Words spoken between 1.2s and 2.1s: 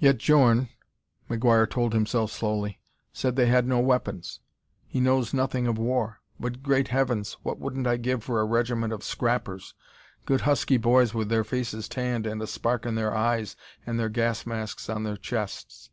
McGuire told